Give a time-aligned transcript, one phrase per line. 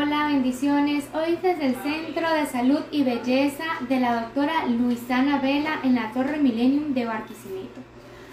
[0.00, 1.08] Hola, bendiciones.
[1.12, 6.12] Hoy desde el Centro de Salud y Belleza de la doctora Luisana Vela en la
[6.12, 7.80] Torre Millennium de Barquisimeto.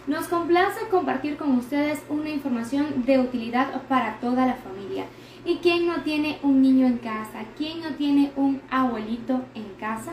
[0.06, 5.06] Nos complace compartir con ustedes una información de utilidad para toda la familia.
[5.44, 7.46] ¿Y quién no tiene un niño en casa?
[7.58, 10.12] ¿Quién no tiene un abuelito en casa?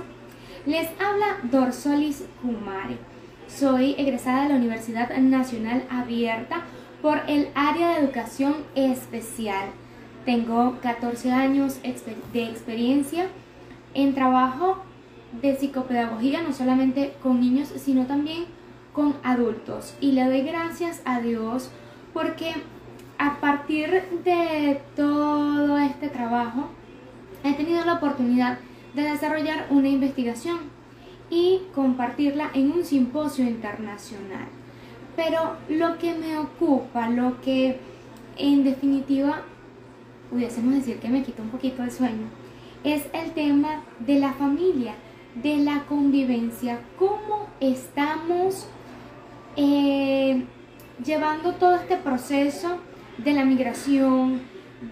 [0.64, 2.96] Les habla Dorsolis Kumare.
[3.46, 6.62] Soy egresada de la Universidad Nacional Abierta
[7.02, 9.68] por el área de educación especial
[10.24, 13.26] tengo 14 años de experiencia
[13.94, 14.82] en trabajo
[15.40, 18.44] de psicopedagogía, no solamente con niños, sino también
[18.92, 19.94] con adultos.
[20.00, 21.70] Y le doy gracias a Dios
[22.12, 22.52] porque
[23.18, 26.68] a partir de todo este trabajo
[27.44, 28.58] he tenido la oportunidad
[28.94, 30.58] de desarrollar una investigación
[31.30, 34.46] y compartirla en un simposio internacional.
[35.16, 37.78] Pero lo que me ocupa, lo que
[38.36, 39.42] en definitiva
[40.32, 42.26] pudiésemos decir que me quita un poquito de sueño,
[42.84, 44.94] es el tema de la familia,
[45.34, 48.66] de la convivencia, cómo estamos
[49.56, 50.44] eh,
[51.04, 52.78] llevando todo este proceso
[53.18, 54.40] de la migración,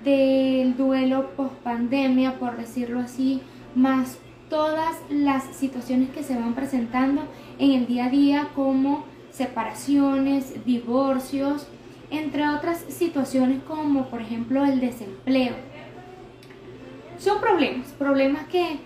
[0.04, 3.40] del duelo post pandemia, por decirlo así,
[3.74, 4.18] más
[4.50, 7.22] todas las situaciones que se van presentando
[7.58, 11.66] en el día a día como separaciones, divorcios,
[12.10, 15.54] entre otras situaciones como por ejemplo el desempleo.
[17.18, 18.78] Son problemas, problemas que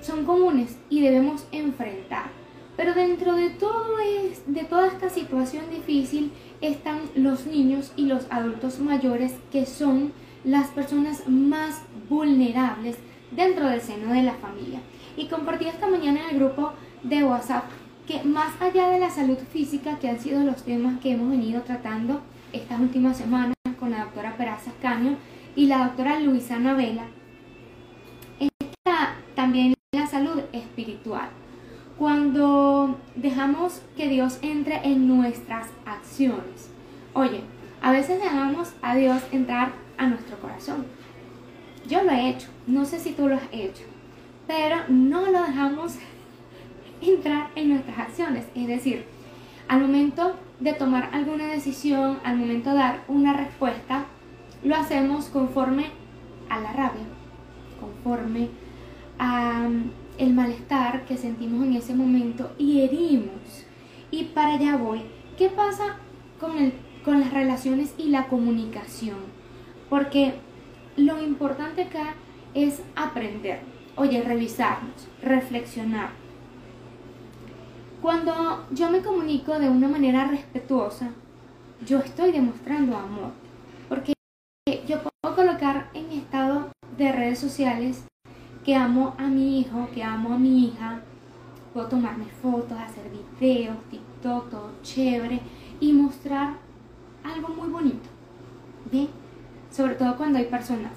[0.00, 2.36] son comunes y debemos enfrentar.
[2.76, 8.26] Pero dentro de, todo es, de toda esta situación difícil están los niños y los
[8.30, 10.12] adultos mayores que son
[10.44, 12.96] las personas más vulnerables
[13.32, 14.80] dentro del seno de la familia.
[15.16, 17.64] Y compartí esta mañana en el grupo de WhatsApp
[18.06, 21.62] que más allá de la salud física, que han sido los temas que hemos venido
[21.62, 25.16] tratando estas últimas semanas con la doctora Peraza Caño
[25.54, 27.04] y la doctora Luisana Vela,
[28.38, 31.28] está también la salud espiritual.
[31.98, 36.70] Cuando dejamos que Dios entre en nuestras acciones.
[37.12, 37.40] Oye,
[37.82, 40.86] a veces dejamos a Dios entrar a nuestro corazón.
[41.88, 43.82] Yo lo he hecho, no sé si tú lo has hecho,
[44.46, 45.94] pero no lo dejamos
[47.00, 48.44] entrar en nuestras acciones.
[48.54, 49.04] Es decir,
[49.66, 54.06] al momento de tomar alguna decisión, al momento de dar una respuesta,
[54.64, 55.86] lo hacemos conforme
[56.48, 57.04] a la rabia,
[57.80, 58.48] conforme
[59.18, 63.66] a mm, el malestar que sentimos en ese momento y herimos.
[64.10, 65.02] Y para allá voy.
[65.36, 65.98] ¿Qué pasa
[66.40, 66.72] con, el,
[67.04, 69.18] con las relaciones y la comunicación?
[69.88, 70.34] Porque
[70.96, 72.14] lo importante acá
[72.54, 73.60] es aprender,
[73.94, 76.10] oye, revisarnos, reflexionar
[78.00, 81.10] cuando yo me comunico de una manera respetuosa,
[81.84, 83.32] yo estoy demostrando amor.
[83.88, 84.12] Porque
[84.86, 88.04] yo puedo colocar en estado de redes sociales
[88.64, 91.00] que amo a mi hijo, que amo a mi hija.
[91.72, 95.40] Puedo tomarme fotos, hacer videos, TikTok, todo chévere
[95.80, 96.54] y mostrar
[97.24, 98.08] algo muy bonito.
[98.90, 99.08] ¿Bien?
[99.70, 100.92] Sobre todo cuando hay personas.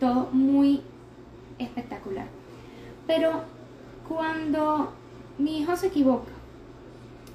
[0.00, 0.82] Todo muy
[1.58, 2.26] espectacular.
[3.06, 3.44] Pero
[4.08, 4.92] cuando
[5.38, 6.31] mi hijo se equivoca,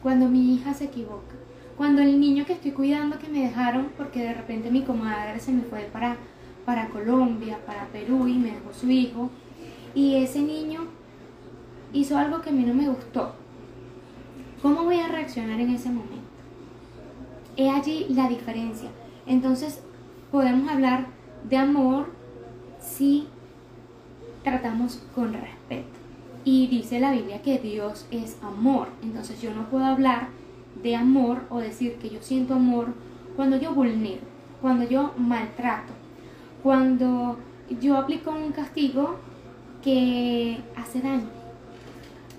[0.01, 1.35] cuando mi hija se equivoca,
[1.75, 5.51] cuando el niño que estoy cuidando que me dejaron porque de repente mi comadre se
[5.51, 6.17] me fue para,
[6.65, 9.29] para Colombia, para Perú y me dejó su hijo,
[9.93, 10.81] y ese niño
[11.93, 13.33] hizo algo que a mí no me gustó.
[14.61, 16.15] ¿Cómo voy a reaccionar en ese momento?
[17.55, 18.89] Es allí la diferencia.
[19.25, 19.81] Entonces
[20.31, 21.07] podemos hablar
[21.47, 22.11] de amor
[22.79, 23.27] si
[24.43, 25.96] tratamos con respeto.
[26.47, 28.87] Y dice la Biblia que Dios es amor.
[29.03, 30.29] Entonces yo no puedo hablar
[30.81, 32.93] de amor o decir que yo siento amor
[33.35, 34.21] cuando yo vulnero,
[34.61, 35.91] cuando yo maltrato,
[36.63, 37.37] cuando
[37.81, 39.17] yo aplico un castigo
[39.83, 41.27] que hace daño.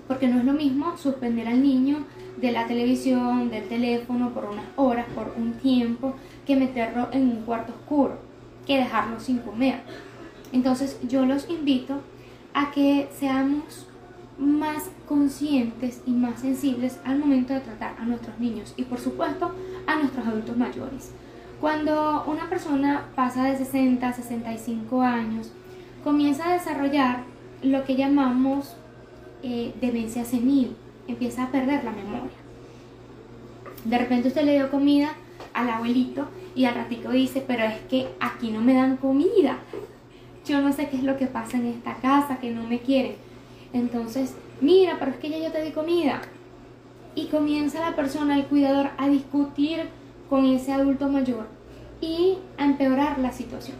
[0.07, 2.03] Porque no es lo mismo suspender al niño
[2.37, 6.15] de la televisión, del teléfono por unas horas, por un tiempo,
[6.47, 8.17] que meterlo en un cuarto oscuro,
[8.65, 9.81] que dejarlo sin comer.
[10.51, 12.01] Entonces yo los invito
[12.55, 13.85] a que seamos
[14.39, 19.53] más conscientes y más sensibles al momento de tratar a nuestros niños y por supuesto
[19.85, 21.11] a nuestros adultos mayores.
[21.59, 25.51] Cuando una persona pasa de 60 a 65 años,
[26.03, 27.23] comienza a desarrollar
[27.61, 28.77] lo que llamamos
[29.43, 30.75] eh, demencia senil,
[31.07, 32.37] empieza a perder la memoria.
[33.83, 35.13] De repente usted le dio comida
[35.53, 39.57] al abuelito y al ratico dice, pero es que aquí no me dan comida.
[40.45, 43.15] Yo no sé qué es lo que pasa en esta casa, que no me quieren
[43.73, 46.21] entonces, mira, pero es que ya yo te di comida.
[47.15, 49.89] Y comienza la persona, el cuidador, a discutir
[50.29, 51.47] con ese adulto mayor
[52.01, 53.77] y a empeorar la situación.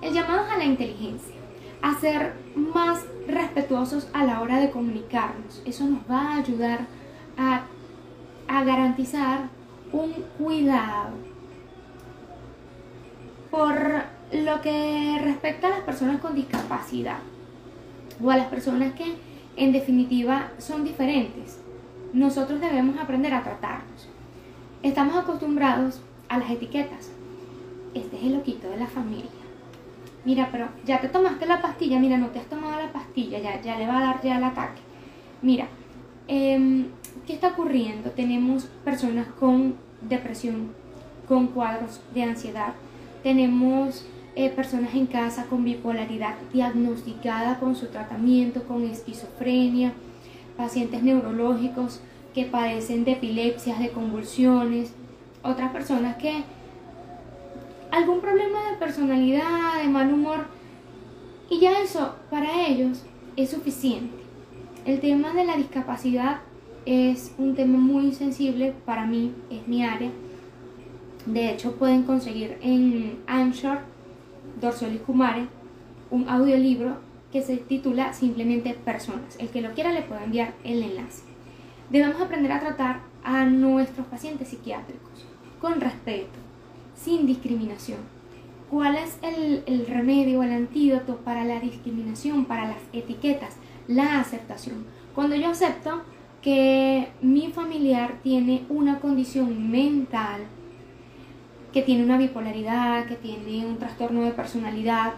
[0.00, 1.34] El llamado es a la inteligencia,
[1.80, 5.62] a ser más respetuosos a la hora de comunicarnos.
[5.64, 6.86] Eso nos va a ayudar
[7.36, 7.62] a,
[8.48, 9.48] a garantizar
[9.92, 11.12] un cuidado.
[13.50, 17.18] Por lo que respecta a las personas con discapacidad
[18.22, 19.16] o a las personas que
[19.56, 21.60] en definitiva son diferentes,
[22.12, 24.08] nosotros debemos aprender a tratarnos.
[24.82, 27.10] Estamos acostumbrados a las etiquetas.
[27.94, 29.30] Este es el loquito de la familia.
[30.24, 33.60] Mira, pero ya te tomaste la pastilla, mira, no te has tomado la pastilla, ya,
[33.60, 34.80] ya le va a dar ya el ataque.
[35.42, 35.66] Mira,
[36.28, 36.86] em,
[37.26, 38.10] ¿qué está ocurriendo?
[38.10, 40.72] Tenemos personas con depresión,
[41.26, 42.74] con cuadros de ansiedad.
[43.22, 49.92] Tenemos eh, personas en casa con bipolaridad diagnosticada con su tratamiento, con esquizofrenia,
[50.56, 52.00] pacientes neurológicos
[52.34, 54.92] que padecen de epilepsias, de convulsiones,
[55.42, 56.44] otras personas que
[57.90, 60.46] algún problema de personalidad, de mal humor,
[61.50, 63.02] y ya eso para ellos
[63.36, 64.16] es suficiente.
[64.86, 66.40] El tema de la discapacidad
[66.86, 70.10] es un tema muy sensible para mí, es mi área.
[71.26, 73.80] De hecho, pueden conseguir en Anchor,
[74.60, 75.46] Dorsolis Kumare,
[76.10, 76.96] un audiolibro
[77.32, 79.36] que se titula simplemente Personas.
[79.38, 81.22] El que lo quiera le puede enviar el enlace.
[81.90, 85.26] Debemos aprender a tratar a nuestros pacientes psiquiátricos
[85.60, 86.38] con respeto,
[86.94, 87.98] sin discriminación.
[88.70, 93.56] ¿Cuál es el, el remedio, el antídoto para la discriminación, para las etiquetas?
[93.86, 94.86] La aceptación.
[95.14, 96.02] Cuando yo acepto
[96.40, 100.42] que mi familiar tiene una condición mental,
[101.72, 105.14] que tiene una bipolaridad, que tiene un trastorno de personalidad,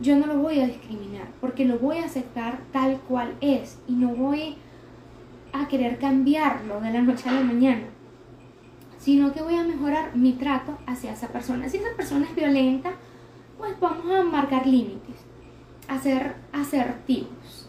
[0.00, 3.92] yo no lo voy a discriminar, porque lo voy a aceptar tal cual es y
[3.92, 4.56] no voy
[5.52, 7.84] a querer cambiarlo de la noche a la mañana,
[8.98, 11.68] sino que voy a mejorar mi trato hacia esa persona.
[11.68, 12.92] Si esa persona es violenta,
[13.58, 15.16] pues vamos a marcar límites,
[15.86, 17.68] a ser asertivos,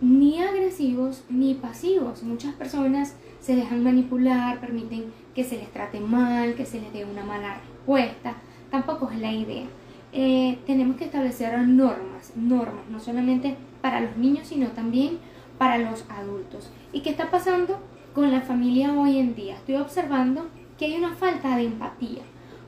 [0.00, 2.22] ni agresivos ni pasivos.
[2.22, 3.14] Muchas personas
[3.44, 7.58] se dejan manipular, permiten que se les trate mal, que se les dé una mala
[7.60, 8.36] respuesta.
[8.70, 9.66] Tampoco es la idea.
[10.14, 15.18] Eh, tenemos que establecer normas, normas, no solamente para los niños, sino también
[15.58, 16.70] para los adultos.
[16.90, 17.80] ¿Y qué está pasando
[18.14, 19.56] con la familia hoy en día?
[19.56, 20.46] Estoy observando
[20.78, 22.22] que hay una falta de empatía,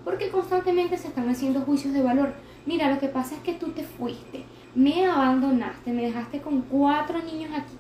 [0.05, 2.35] porque constantemente se están haciendo juicios de valor.
[2.67, 4.45] Mira, lo que pasa es que tú te fuiste,
[4.75, 7.79] me abandonaste, me dejaste con cuatro niños aquí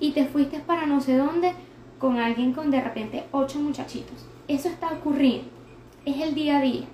[0.00, 1.52] y te fuiste para no sé dónde
[2.02, 4.26] con alguien con de repente ocho muchachitos.
[4.48, 5.48] Eso está ocurriendo.
[6.04, 6.84] Es el día a día.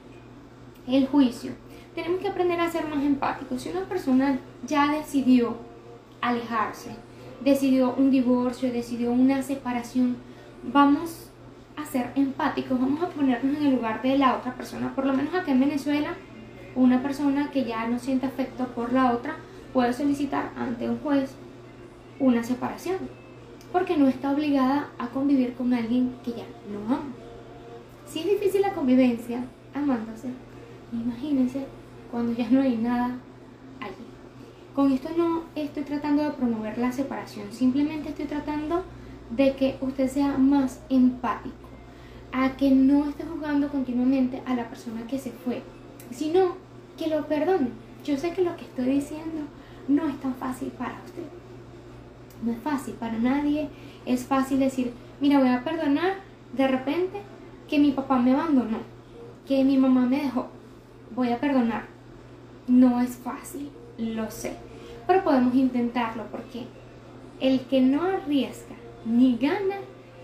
[0.87, 1.53] El juicio.
[1.95, 3.63] Tenemos que aprender a ser más empáticos.
[3.63, 5.57] Si una persona ya decidió
[6.21, 6.91] alejarse,
[7.43, 10.19] decidió un divorcio, decidió una separación,
[10.63, 11.31] vamos
[11.75, 14.95] a ser empáticos, vamos a ponernos en el lugar de la otra persona.
[14.95, 16.11] Por lo menos acá en Venezuela,
[16.77, 19.37] una persona que ya no siente afecto por la otra
[19.73, 21.35] puede solicitar ante un juez
[22.21, 22.99] una separación
[23.73, 27.13] porque no está obligada a convivir con alguien que ya no ama.
[28.07, 29.45] Si es difícil la convivencia,
[29.75, 30.29] amándose,
[30.93, 31.67] imagínense
[32.11, 33.19] cuando ya no hay nada
[33.81, 34.07] allí.
[34.75, 38.85] Con esto no estoy tratando de promover la separación, simplemente estoy tratando
[39.31, 41.69] de que usted sea más empático,
[42.33, 45.63] a que no esté jugando continuamente a la persona que se fue,
[46.11, 46.57] sino
[46.97, 47.69] que lo perdone.
[48.05, 49.43] Yo sé que lo que estoy diciendo
[49.89, 51.38] no es tan fácil para usted
[52.43, 53.69] no es fácil para nadie.
[54.07, 56.15] Es fácil decir, mira, voy a perdonar
[56.53, 57.21] de repente
[57.69, 58.79] que mi papá me abandonó,
[59.47, 60.49] que mi mamá me dejó.
[61.15, 61.87] Voy a perdonar.
[62.67, 64.57] No es fácil, lo sé.
[65.07, 66.67] Pero podemos intentarlo porque
[67.41, 69.77] el que no arriesga ni gana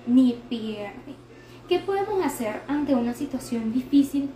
[0.07, 1.15] ni pierde.
[1.69, 4.29] ¿Qué podemos hacer ante una situación difícil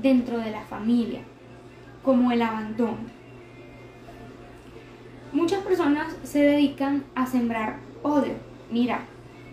[0.00, 1.22] dentro de la familia?
[2.04, 3.15] Como el abandono
[5.32, 8.34] Muchas personas se dedican a sembrar odio.
[8.70, 9.00] Mira,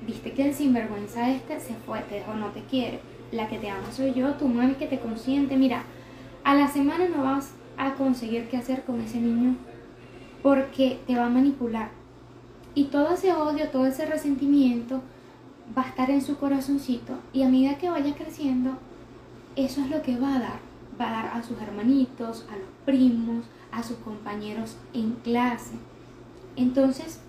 [0.05, 2.99] viste que el sinvergüenza este se fue, te dejó, no te quiere.
[3.31, 5.57] La que te ama soy yo, tu mami que te consiente.
[5.57, 5.83] Mira,
[6.43, 9.55] a la semana no vas a conseguir qué hacer con ese niño
[10.43, 11.89] porque te va a manipular.
[12.75, 15.01] Y todo ese odio, todo ese resentimiento
[15.75, 18.77] va a estar en su corazoncito y a medida que vaya creciendo,
[19.55, 20.73] eso es lo que va a dar.
[20.99, 25.73] Va a dar a sus hermanitos, a los primos, a sus compañeros en clase.
[26.55, 27.19] Entonces,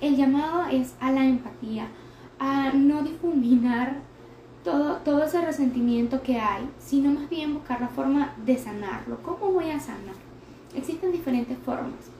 [0.00, 1.88] el llamado es a la empatía,
[2.38, 4.00] a no difuminar
[4.62, 9.22] todo, todo ese resentimiento que hay, sino más bien buscar la forma de sanarlo.
[9.22, 10.14] ¿Cómo voy a sanar?
[10.74, 12.10] Existen diferentes formas.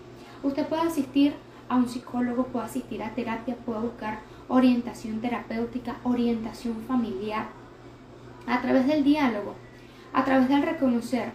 [0.42, 1.34] Usted puede asistir
[1.68, 7.48] a un psicólogo, puede asistir a terapia, puede buscar orientación terapéutica, orientación familiar,
[8.46, 9.54] a través del diálogo
[10.16, 11.30] a través del reconocer.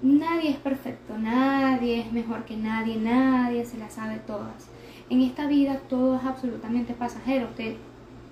[0.00, 4.68] Nadie es perfecto, nadie es mejor que nadie, nadie se la sabe todas.
[5.10, 7.46] En esta vida todo es absolutamente pasajero.
[7.46, 7.74] Usted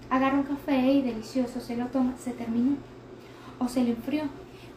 [0.08, 2.76] agarra un café y delicioso, se lo toma, se terminó
[3.58, 4.24] o se le enfrió.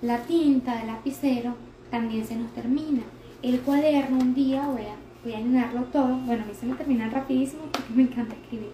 [0.02, 1.54] La tinta del lapicero
[1.92, 3.04] también se nos termina.
[3.44, 6.18] El cuaderno un día voy a, voy a llenarlo todo.
[6.26, 8.72] Bueno, a mí se me termina rapidísimo porque me encanta escribir.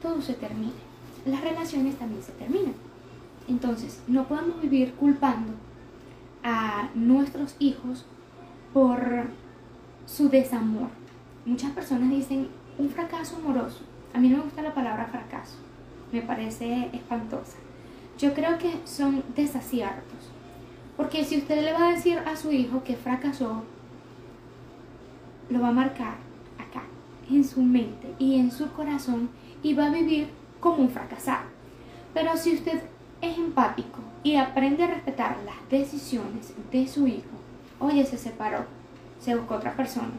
[0.00, 0.72] Todo se termina.
[1.24, 2.74] Las relaciones también se terminan.
[3.48, 5.52] Entonces, no podemos vivir culpando
[6.46, 8.06] a nuestros hijos
[8.72, 9.00] por
[10.06, 10.90] su desamor.
[11.44, 12.48] Muchas personas dicen
[12.78, 13.80] un fracaso amoroso.
[14.14, 15.56] A mí no me gusta la palabra fracaso.
[16.12, 17.56] Me parece espantosa.
[18.16, 20.30] Yo creo que son desaciertos.
[20.96, 23.64] Porque si usted le va a decir a su hijo que fracasó,
[25.50, 26.14] lo va a marcar
[26.58, 26.84] acá,
[27.28, 29.30] en su mente y en su corazón,
[29.64, 30.28] y va a vivir
[30.60, 31.46] como un fracasado.
[32.14, 32.82] Pero si usted
[33.30, 37.28] es empático y aprende a respetar las decisiones de su hijo,
[37.78, 38.64] oye, se separó,
[39.20, 40.12] se buscó otra persona.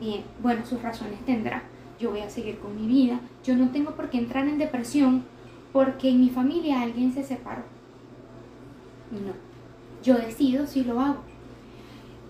[0.00, 1.62] Bien, bueno, sus razones tendrá.
[1.98, 3.20] Yo voy a seguir con mi vida.
[3.44, 5.24] Yo no tengo por qué entrar en depresión
[5.72, 7.62] porque en mi familia alguien se separó.
[9.10, 9.32] No,
[10.02, 11.20] yo decido si lo hago.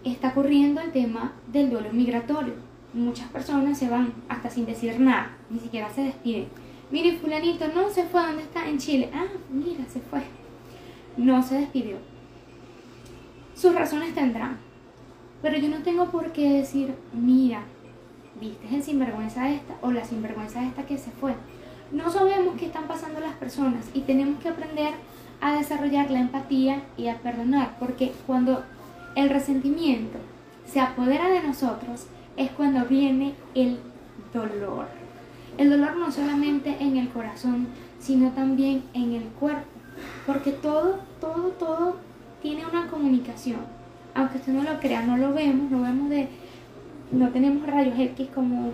[0.04, 2.54] Está ocurriendo el tema del duelo migratorio.
[2.92, 6.48] Muchas personas se van hasta sin decir nada, ni siquiera se despiden.
[6.90, 8.68] Mire, fulanito, no se fue, ¿dónde está?
[8.68, 9.10] En Chile.
[9.14, 10.22] Ah, mira, se fue.
[11.16, 11.96] No se despidió.
[13.54, 14.58] Sus razones tendrán.
[15.42, 17.62] Pero yo no tengo por qué decir, mira,
[18.40, 21.34] viste el sinvergüenza esta o la sinvergüenza esta que se fue
[21.92, 24.94] no sabemos qué están pasando las personas y tenemos que aprender
[25.40, 28.62] a desarrollar la empatía y a perdonar, porque cuando
[29.16, 30.18] el resentimiento
[30.66, 32.06] se apodera de nosotros
[32.36, 33.78] es cuando viene el
[34.32, 34.99] dolor.
[35.60, 37.66] El dolor no solamente en el corazón,
[37.98, 39.68] sino también en el cuerpo,
[40.26, 41.96] porque todo, todo, todo
[42.40, 43.58] tiene una comunicación.
[44.14, 46.30] Aunque usted no lo crea, no lo vemos, no vemos de,
[47.12, 48.72] no tenemos rayos X como,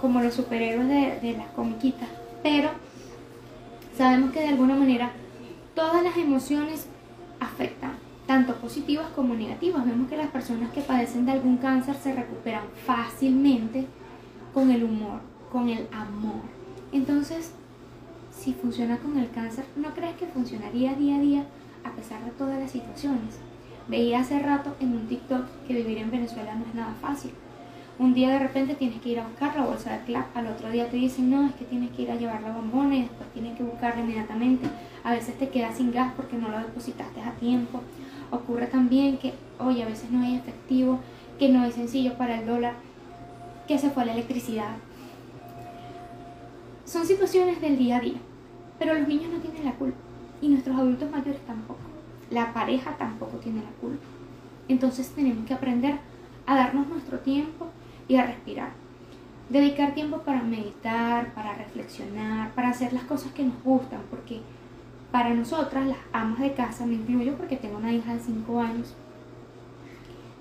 [0.00, 2.08] como los superhéroes de, de las comiquitas,
[2.42, 2.70] pero
[3.96, 5.12] sabemos que de alguna manera
[5.76, 6.88] todas las emociones
[7.38, 7.92] afectan,
[8.26, 9.86] tanto positivas como negativas.
[9.86, 13.86] Vemos que las personas que padecen de algún cáncer se recuperan fácilmente
[14.52, 15.20] con el humor,
[15.54, 16.42] con el amor.
[16.90, 17.52] Entonces,
[18.36, 21.44] si funciona con el cáncer, ¿no crees que funcionaría día a día
[21.84, 23.38] a pesar de todas las situaciones?
[23.86, 27.30] Veía hace rato en un TikTok que vivir en Venezuela no es nada fácil.
[28.00, 30.72] Un día de repente tienes que ir a buscar la bolsa de clap, al otro
[30.72, 33.32] día te dicen, no, es que tienes que ir a llevar la bombona y después
[33.32, 34.68] tienes que buscarla inmediatamente.
[35.04, 37.80] A veces te quedas sin gas porque no lo depositaste a tiempo.
[38.32, 40.98] Ocurre también que, oye, a veces no hay efectivo,
[41.38, 42.74] que no es sencillo para el dólar,
[43.68, 44.74] que se fue la electricidad.
[46.84, 48.18] Son situaciones del día a día,
[48.78, 49.96] pero los niños no tienen la culpa
[50.42, 51.80] y nuestros adultos mayores tampoco.
[52.30, 54.04] La pareja tampoco tiene la culpa.
[54.68, 55.98] Entonces tenemos que aprender
[56.46, 57.68] a darnos nuestro tiempo
[58.06, 58.70] y a respirar.
[59.48, 64.40] Dedicar tiempo para meditar, para reflexionar, para hacer las cosas que nos gustan, porque
[65.10, 68.94] para nosotras, las amas de casa, me incluyo porque tengo una hija de 5 años,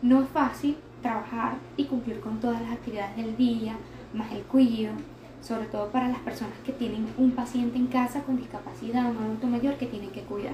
[0.02, 3.76] no es fácil trabajar y cumplir con todas las actividades del día,
[4.14, 4.96] más el cuidado,
[5.44, 9.48] sobre todo para las personas que tienen un paciente en casa con discapacidad, un adulto
[9.48, 10.54] mayor que tienen que cuidar.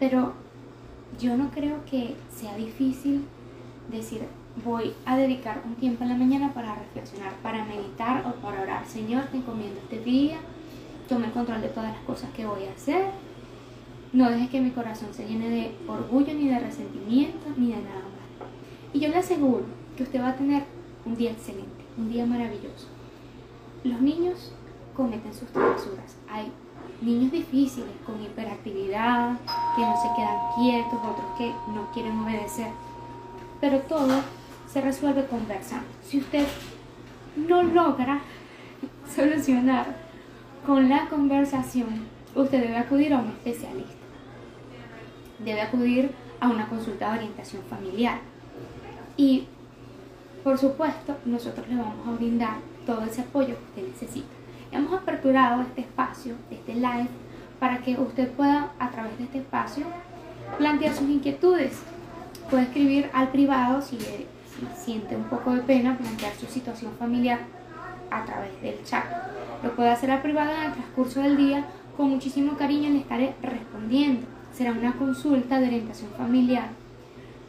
[0.00, 0.32] Pero
[1.20, 3.24] yo no creo que sea difícil
[3.90, 4.22] decir,
[4.64, 8.84] voy a dedicar un tiempo en la mañana para reflexionar, para meditar o para orar.
[8.86, 10.38] Señor, te encomiendo este día,
[11.08, 13.06] toma el control de todas las cosas que voy a hacer.
[14.12, 18.00] No dejes que mi corazón se llene de orgullo, ni de resentimiento, ni de nada
[18.00, 18.48] más.
[18.92, 19.64] Y yo le aseguro
[19.96, 20.64] que usted va a tener
[21.04, 22.88] un día excelente, un día maravilloso.
[23.84, 24.50] Los niños
[24.96, 26.16] cometen sus travesuras.
[26.30, 26.50] Hay
[27.02, 29.38] niños difíciles, con hiperactividad,
[29.76, 32.68] que no se quedan quietos, otros que no quieren obedecer.
[33.60, 34.22] Pero todo
[34.72, 35.86] se resuelve conversando.
[36.02, 36.46] Si usted
[37.36, 38.20] no logra
[39.14, 39.96] solucionar
[40.66, 43.92] con la conversación, usted debe acudir a un especialista.
[45.44, 46.10] Debe acudir
[46.40, 48.18] a una consulta de orientación familiar.
[49.18, 49.46] Y,
[50.44, 54.28] por supuesto, nosotros le vamos a brindar todo ese apoyo que usted necesita.
[54.70, 57.08] Hemos aperturado este espacio, este live,
[57.58, 59.86] para que usted pueda, a través de este espacio,
[60.58, 61.80] plantear sus inquietudes.
[62.50, 63.98] Puede escribir al privado si
[64.76, 67.38] siente un poco de pena plantear su situación familiar
[68.10, 69.04] a través del chat.
[69.62, 71.64] Lo puede hacer a privado en el transcurso del día,
[71.96, 74.26] con muchísimo cariño le estaré respondiendo.
[74.52, 76.68] Será una consulta de orientación familiar,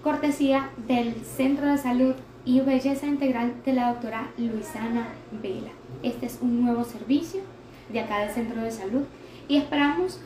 [0.01, 5.07] cortesía del Centro de Salud y Belleza Integral de la doctora Luisana
[5.41, 5.71] Vela.
[6.03, 7.41] Este es un nuevo servicio
[7.89, 9.03] de acá del Centro de Salud
[9.47, 10.21] y esperamos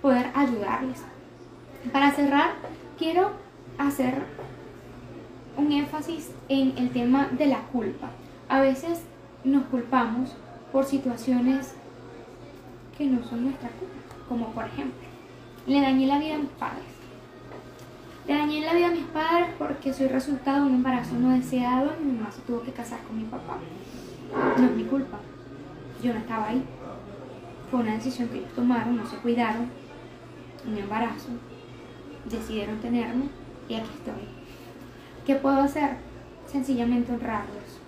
[0.00, 1.02] poder ayudarles.
[1.92, 2.50] Para cerrar,
[2.96, 3.32] quiero
[3.78, 4.22] hacer
[5.56, 8.10] un énfasis en el tema de la culpa.
[8.48, 9.02] A veces
[9.42, 10.36] nos culpamos
[10.70, 11.74] por situaciones
[12.96, 15.06] que no son nuestra culpa, como por ejemplo,
[15.66, 16.95] le dañé la vida a mis padres.
[18.26, 22.04] Dañé la vida a mis padres porque soy resultado de un embarazo no deseado y
[22.04, 23.58] mi mamá se tuvo que casar con mi papá.
[24.58, 25.18] No es mi culpa.
[26.02, 26.64] Yo no estaba ahí.
[27.70, 29.70] Fue una decisión que ellos tomaron, no se cuidaron.
[30.64, 31.28] Mi embarazo.
[32.24, 33.26] Decidieron tenerme
[33.68, 34.28] y aquí estoy.
[35.24, 35.96] ¿Qué puedo hacer?
[36.46, 37.80] Sencillamente honrarlos.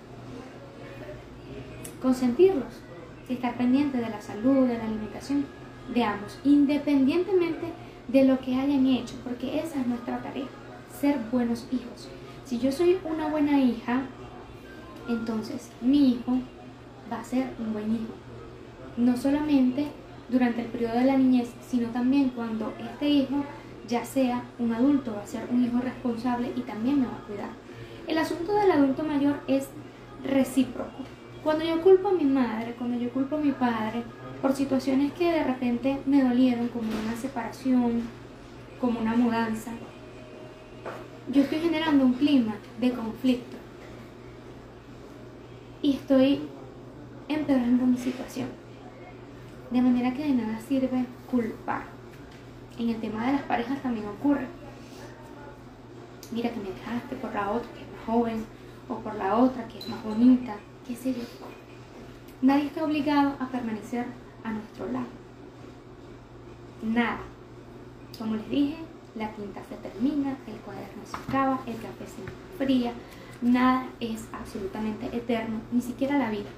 [2.01, 2.83] Consentirlos.
[3.29, 5.47] Y estar pendiente de la salud, de la alimentación
[5.93, 7.73] de ambos, independientemente
[8.09, 10.47] de lo que hayan hecho, porque esa es nuestra tarea,
[10.99, 12.09] ser buenos hijos.
[12.45, 14.03] Si yo soy una buena hija,
[15.09, 16.39] entonces mi hijo
[17.13, 18.15] va a ser un buen hijo.
[18.97, 19.89] No solamente
[20.29, 23.45] durante el periodo de la niñez, sino también cuando este hijo
[23.87, 27.27] ya sea un adulto, va a ser un hijo responsable y también me va a
[27.27, 27.51] cuidar.
[28.07, 29.69] El asunto del adulto mayor es
[30.25, 31.05] recíproco.
[31.43, 34.03] Cuando yo culpo a mi madre, cuando yo culpo a mi padre
[34.41, 38.03] por situaciones que de repente me dolieron, como una separación,
[38.81, 39.73] como una mudanza,
[41.31, 43.57] yo estoy generando un clima de conflicto
[45.83, 46.49] y estoy
[47.29, 48.49] empeorando mi situación.
[49.71, 51.83] De manera que de nada sirve culpar.
[52.79, 54.47] En el tema de las parejas también ocurre.
[56.33, 58.45] Mira que me dejaste por la otra que es más joven
[58.89, 61.21] o por la otra que es más bonita, qué sé yo.
[62.41, 64.07] Nadie está obligado a permanecer
[64.45, 65.07] a nuestro lado.
[66.83, 67.19] Nada.
[68.19, 68.77] Como les dije,
[69.15, 72.93] la tinta se termina, el cuaderno se acaba, el café se enfría,
[73.43, 76.49] nada es absolutamente eterno, ni siquiera la vida.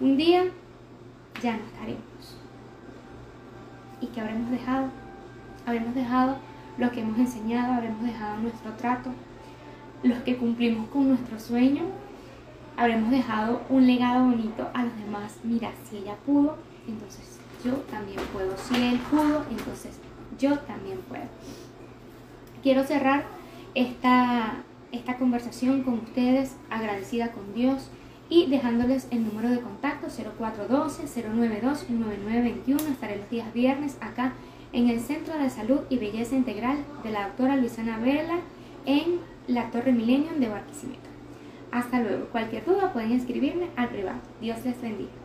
[0.00, 0.44] Un día
[1.42, 2.36] ya no estaremos.
[4.00, 4.86] ¿Y qué habremos dejado?
[5.66, 6.36] Habremos dejado
[6.78, 9.10] lo que hemos enseñado, habremos dejado nuestro trato,
[10.02, 11.84] los que cumplimos con nuestro sueño,
[12.76, 15.38] habremos dejado un legado bonito a los demás.
[15.44, 18.56] Mira, si ella pudo, entonces yo también puedo.
[18.56, 19.98] Si él pudo, entonces
[20.38, 21.24] yo también puedo.
[22.62, 23.24] Quiero cerrar
[23.74, 27.88] esta, esta conversación con ustedes, agradecida con Dios
[28.28, 32.90] y dejándoles el número de contacto 0412-092-9921.
[32.90, 34.32] Estaré los días viernes acá
[34.72, 38.40] en el Centro de Salud y Belleza Integral de la doctora Luisana Vela
[38.86, 41.00] en la Torre Millennium de Barquisimeto.
[41.70, 42.26] Hasta luego.
[42.26, 44.18] Cualquier duda pueden escribirme al privado.
[44.40, 45.23] Dios les bendiga.